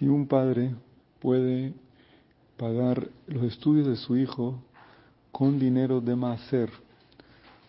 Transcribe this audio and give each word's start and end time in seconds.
si 0.00 0.08
un 0.08 0.26
padre 0.26 0.74
puede 1.20 1.74
pagar 2.56 3.06
los 3.26 3.44
estudios 3.44 3.86
de 3.86 3.96
su 3.96 4.16
hijo 4.16 4.58
con 5.30 5.58
dinero 5.58 6.00
de 6.00 6.16
Maaser 6.16 6.70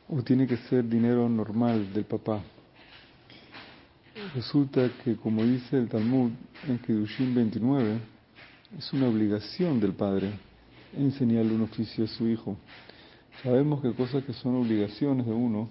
o 0.08 0.22
tiene 0.24 0.48
que 0.48 0.56
ser 0.56 0.88
dinero 0.88 1.28
normal 1.28 1.92
del 1.94 2.06
papá. 2.06 2.42
Resulta 4.34 4.90
que, 5.04 5.18
como 5.18 5.44
dice 5.44 5.78
el 5.78 5.90
Talmud 5.90 6.32
en 6.70 6.78
Kedushim 6.80 7.36
29, 7.36 8.00
es 8.80 8.94
una 8.94 9.10
obligación 9.10 9.82
del 9.82 9.92
padre 9.92 10.32
enseñarle 10.96 11.54
un 11.54 11.64
oficio 11.64 12.06
a 12.06 12.08
su 12.08 12.30
hijo. 12.30 12.56
Sabemos 13.44 13.82
que 13.82 13.94
cosas 13.94 14.24
que 14.24 14.32
son 14.32 14.56
obligaciones 14.56 15.26
de 15.26 15.34
uno, 15.34 15.68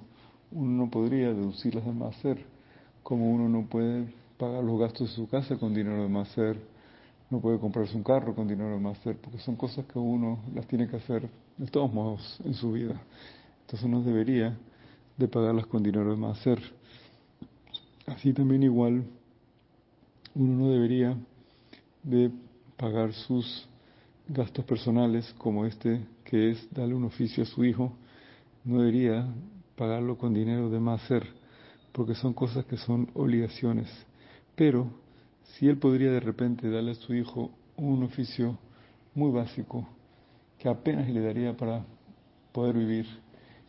uno 0.52 0.84
no 0.84 0.90
podría 0.90 1.28
deducirlas 1.28 1.86
de 1.86 1.92
Maaser, 1.92 2.44
como 3.02 3.30
uno 3.30 3.48
no 3.48 3.66
puede 3.66 4.19
pagar 4.40 4.64
los 4.64 4.80
gastos 4.80 5.10
de 5.10 5.16
su 5.16 5.28
casa 5.28 5.58
con 5.58 5.74
dinero 5.74 6.02
de 6.02 6.08
Maaser, 6.08 6.58
no 7.28 7.40
puede 7.40 7.58
comprarse 7.58 7.94
un 7.94 8.02
carro 8.02 8.34
con 8.34 8.48
dinero 8.48 8.70
de 8.70 8.80
Maaser, 8.80 9.18
porque 9.18 9.38
son 9.38 9.54
cosas 9.54 9.84
que 9.84 9.98
uno 9.98 10.38
las 10.54 10.66
tiene 10.66 10.88
que 10.88 10.96
hacer 10.96 11.28
de 11.58 11.66
todos 11.66 11.92
modos 11.92 12.40
en 12.42 12.54
su 12.54 12.72
vida. 12.72 12.98
Entonces 13.60 13.86
no 13.86 14.00
debería 14.02 14.56
de 15.18 15.28
pagarlas 15.28 15.66
con 15.66 15.82
dinero 15.82 16.10
de 16.10 16.16
Maaser. 16.16 16.58
Así 18.06 18.32
también 18.32 18.62
igual 18.62 19.04
uno 20.34 20.64
no 20.64 20.70
debería 20.70 21.14
de 22.02 22.30
pagar 22.78 23.12
sus 23.12 23.68
gastos 24.26 24.64
personales 24.64 25.34
como 25.36 25.66
este 25.66 26.00
que 26.24 26.52
es 26.52 26.66
darle 26.72 26.94
un 26.94 27.04
oficio 27.04 27.42
a 27.42 27.46
su 27.46 27.62
hijo, 27.62 27.92
no 28.64 28.78
debería 28.78 29.26
pagarlo 29.76 30.16
con 30.16 30.32
dinero 30.32 30.70
de 30.70 30.80
Maaser, 30.80 31.26
porque 31.92 32.14
son 32.14 32.32
cosas 32.32 32.64
que 32.64 32.78
son 32.78 33.10
obligaciones. 33.12 33.88
Pero 34.60 34.90
si 35.42 35.68
él 35.68 35.78
podría 35.78 36.12
de 36.12 36.20
repente 36.20 36.68
darle 36.68 36.90
a 36.90 36.94
su 36.94 37.14
hijo 37.14 37.50
un 37.78 38.02
oficio 38.02 38.58
muy 39.14 39.30
básico, 39.30 39.88
que 40.58 40.68
apenas 40.68 41.08
le 41.08 41.22
daría 41.22 41.56
para 41.56 41.82
poder 42.52 42.76
vivir, 42.76 43.06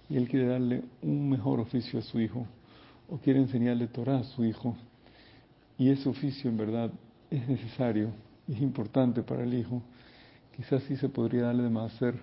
y 0.10 0.18
él 0.18 0.28
quiere 0.28 0.48
darle 0.48 0.84
un 1.02 1.30
mejor 1.30 1.62
oficio 1.62 2.00
a 2.00 2.02
su 2.02 2.20
hijo, 2.20 2.46
o 3.08 3.18
quiere 3.20 3.40
enseñarle 3.40 3.88
Torah 3.88 4.18
a 4.18 4.24
su 4.26 4.44
hijo, 4.44 4.76
y 5.78 5.92
ese 5.92 6.10
oficio 6.10 6.50
en 6.50 6.58
verdad 6.58 6.92
es 7.30 7.48
necesario, 7.48 8.10
es 8.50 8.62
importante 8.62 9.24
para 9.24 9.44
el 9.46 9.54
hijo, 9.54 9.82
quizás 10.58 10.84
sí 10.90 10.98
se 10.98 11.08
podría 11.08 11.44
darle 11.44 11.64
de 11.64 11.70
más 11.70 11.94
hacer 11.94 12.16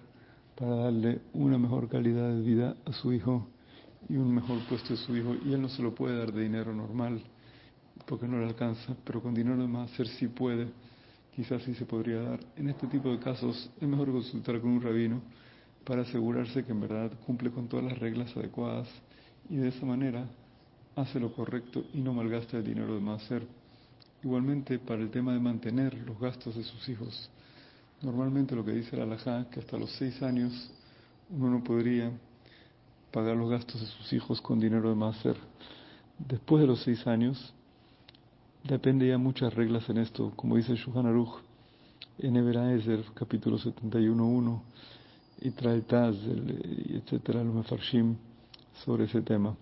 para 0.56 0.74
darle 0.74 1.22
una 1.32 1.56
mejor 1.56 1.88
calidad 1.88 2.28
de 2.34 2.42
vida 2.42 2.76
a 2.84 2.92
su 2.92 3.14
hijo 3.14 3.48
y 4.10 4.16
un 4.18 4.34
mejor 4.34 4.58
puesto 4.68 4.92
a 4.92 4.96
su 4.98 5.16
hijo, 5.16 5.36
y 5.42 5.54
él 5.54 5.62
no 5.62 5.70
se 5.70 5.82
lo 5.82 5.94
puede 5.94 6.18
dar 6.18 6.34
de 6.34 6.42
dinero 6.42 6.74
normal 6.74 7.22
porque 8.08 8.26
no 8.26 8.38
le 8.38 8.46
alcanza, 8.46 8.96
pero 9.04 9.22
con 9.22 9.34
dinero 9.34 9.58
de 9.58 9.68
más 9.68 9.92
hacer 9.92 10.08
sí 10.08 10.28
puede, 10.28 10.68
quizás 11.36 11.62
sí 11.62 11.74
se 11.74 11.84
podría 11.84 12.22
dar. 12.22 12.40
En 12.56 12.70
este 12.70 12.86
tipo 12.86 13.10
de 13.10 13.18
casos 13.18 13.70
es 13.78 13.88
mejor 13.88 14.10
consultar 14.10 14.60
con 14.60 14.70
un 14.70 14.80
rabino 14.80 15.20
para 15.84 16.02
asegurarse 16.02 16.64
que 16.64 16.72
en 16.72 16.80
verdad 16.80 17.12
cumple 17.26 17.50
con 17.50 17.68
todas 17.68 17.84
las 17.84 17.98
reglas 17.98 18.34
adecuadas 18.36 18.88
y 19.50 19.56
de 19.56 19.68
esa 19.68 19.84
manera 19.84 20.26
hace 20.96 21.20
lo 21.20 21.32
correcto 21.32 21.84
y 21.92 22.00
no 22.00 22.14
malgasta 22.14 22.56
el 22.56 22.64
dinero 22.64 22.94
de 22.94 23.00
más 23.00 23.22
hacer. 23.22 23.46
Igualmente 24.24 24.78
para 24.78 25.02
el 25.02 25.10
tema 25.10 25.32
de 25.32 25.38
mantener 25.38 25.94
los 26.06 26.18
gastos 26.18 26.56
de 26.56 26.64
sus 26.64 26.88
hijos. 26.88 27.30
Normalmente 28.02 28.56
lo 28.56 28.64
que 28.64 28.72
dice 28.72 28.96
la 28.96 29.04
halajá 29.04 29.48
que 29.50 29.60
hasta 29.60 29.76
los 29.76 29.92
seis 29.92 30.20
años 30.22 30.70
uno 31.30 31.50
no 31.50 31.62
podría 31.62 32.10
pagar 33.12 33.36
los 33.36 33.50
gastos 33.50 33.80
de 33.80 33.86
sus 33.86 34.12
hijos 34.12 34.40
con 34.40 34.58
dinero 34.58 34.88
de 34.88 34.96
más 34.96 35.18
hacer. 35.18 35.36
Después 36.18 36.62
de 36.62 36.66
los 36.66 36.82
seis 36.82 37.06
años 37.06 37.54
Depende 38.68 39.08
ya 39.08 39.16
muchas 39.16 39.54
reglas 39.54 39.88
en 39.88 39.96
esto, 39.96 40.34
como 40.36 40.56
dice 40.56 40.74
Shuhan 40.74 41.06
Aruch 41.06 41.40
en 42.18 42.36
Ezer, 42.36 43.02
capítulo 43.14 43.56
71.1, 43.56 44.60
y 45.40 45.50
trae 45.52 45.80
Taz, 45.80 46.14
etcétera, 46.90 47.42
los 47.42 47.54
Mefarshim, 47.54 48.14
sobre 48.84 49.04
ese 49.04 49.22
tema. 49.22 49.56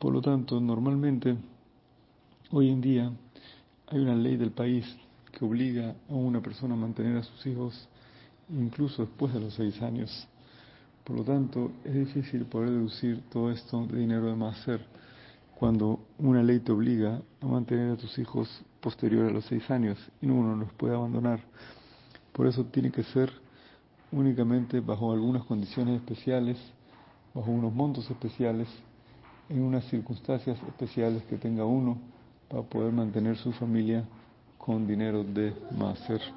Por 0.00 0.12
lo 0.12 0.20
tanto, 0.20 0.60
normalmente, 0.60 1.36
hoy 2.50 2.70
en 2.70 2.80
día, 2.80 3.12
hay 3.86 4.00
una 4.00 4.16
ley 4.16 4.36
del 4.36 4.50
país 4.50 4.84
que 5.30 5.44
obliga 5.44 5.94
a 6.08 6.14
una 6.14 6.40
persona 6.40 6.74
a 6.74 6.76
mantener 6.76 7.18
a 7.18 7.22
sus 7.22 7.46
hijos 7.46 7.88
incluso 8.50 9.02
después 9.02 9.32
de 9.32 9.38
los 9.38 9.54
seis 9.54 9.80
años. 9.80 10.26
Por 11.04 11.18
lo 11.18 11.22
tanto, 11.22 11.70
es 11.84 11.94
difícil 11.94 12.46
poder 12.46 12.70
deducir 12.70 13.22
todo 13.30 13.52
esto 13.52 13.86
de 13.86 14.00
dinero 14.00 14.26
de 14.26 14.34
más 14.34 14.58
ser 14.64 14.84
cuando 15.58 15.98
una 16.18 16.40
ley 16.40 16.60
te 16.60 16.70
obliga 16.70 17.20
a 17.40 17.46
mantener 17.46 17.90
a 17.90 17.96
tus 17.96 18.16
hijos 18.18 18.48
posterior 18.80 19.26
a 19.26 19.32
los 19.32 19.44
seis 19.46 19.68
años 19.72 19.98
y 20.22 20.26
uno 20.26 20.54
no 20.54 20.56
los 20.56 20.72
puede 20.74 20.94
abandonar. 20.94 21.40
Por 22.32 22.46
eso 22.46 22.64
tiene 22.66 22.92
que 22.92 23.02
ser 23.02 23.32
únicamente 24.12 24.78
bajo 24.78 25.12
algunas 25.12 25.42
condiciones 25.44 25.96
especiales, 25.96 26.56
bajo 27.34 27.50
unos 27.50 27.74
montos 27.74 28.08
especiales, 28.08 28.68
en 29.48 29.62
unas 29.62 29.84
circunstancias 29.86 30.58
especiales 30.68 31.24
que 31.24 31.36
tenga 31.36 31.64
uno 31.64 31.98
para 32.48 32.62
poder 32.62 32.92
mantener 32.92 33.36
su 33.36 33.50
familia 33.50 34.04
con 34.58 34.86
dinero 34.86 35.24
de 35.24 35.52
máser. 35.76 36.20